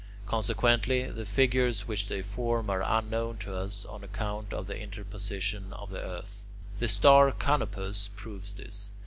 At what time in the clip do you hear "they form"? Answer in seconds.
2.07-2.71